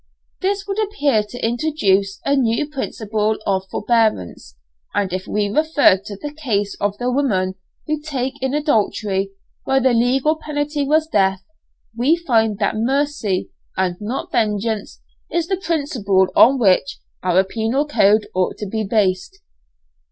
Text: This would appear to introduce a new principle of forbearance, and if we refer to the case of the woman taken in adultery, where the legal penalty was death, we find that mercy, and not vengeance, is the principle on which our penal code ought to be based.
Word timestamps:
This 0.41 0.65
would 0.67 0.79
appear 0.83 1.21
to 1.21 1.45
introduce 1.45 2.19
a 2.25 2.35
new 2.35 2.67
principle 2.67 3.37
of 3.45 3.67
forbearance, 3.69 4.55
and 4.95 5.13
if 5.13 5.27
we 5.27 5.47
refer 5.47 5.95
to 5.97 6.15
the 6.15 6.33
case 6.33 6.75
of 6.81 6.97
the 6.97 7.11
woman 7.11 7.53
taken 8.05 8.39
in 8.41 8.53
adultery, 8.55 9.29
where 9.63 9.79
the 9.79 9.93
legal 9.93 10.37
penalty 10.43 10.87
was 10.87 11.05
death, 11.05 11.43
we 11.95 12.15
find 12.17 12.57
that 12.57 12.75
mercy, 12.77 13.51
and 13.77 13.97
not 13.99 14.31
vengeance, 14.31 15.01
is 15.29 15.45
the 15.45 15.57
principle 15.57 16.25
on 16.35 16.57
which 16.57 16.97
our 17.21 17.43
penal 17.43 17.85
code 17.85 18.25
ought 18.33 18.57
to 18.57 18.67
be 18.67 18.83
based. 18.83 19.37